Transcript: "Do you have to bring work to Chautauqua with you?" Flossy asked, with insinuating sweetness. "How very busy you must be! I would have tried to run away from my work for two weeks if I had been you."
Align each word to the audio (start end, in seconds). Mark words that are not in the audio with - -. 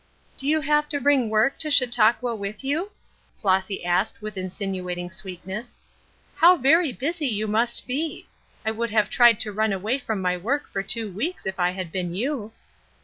"Do 0.35 0.47
you 0.47 0.61
have 0.61 0.89
to 0.89 0.99
bring 0.99 1.29
work 1.29 1.59
to 1.59 1.69
Chautauqua 1.69 2.35
with 2.35 2.63
you?" 2.63 2.91
Flossy 3.37 3.85
asked, 3.85 4.19
with 4.19 4.35
insinuating 4.35 5.11
sweetness. 5.11 5.79
"How 6.37 6.57
very 6.57 6.91
busy 6.91 7.27
you 7.27 7.45
must 7.45 7.85
be! 7.85 8.25
I 8.65 8.71
would 8.71 8.89
have 8.89 9.11
tried 9.11 9.39
to 9.41 9.51
run 9.51 9.71
away 9.73 9.99
from 9.99 10.19
my 10.19 10.37
work 10.37 10.67
for 10.67 10.81
two 10.81 11.11
weeks 11.11 11.45
if 11.45 11.59
I 11.59 11.69
had 11.69 11.91
been 11.91 12.15
you." 12.15 12.51